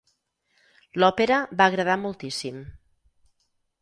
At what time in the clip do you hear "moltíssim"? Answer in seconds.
2.07-2.61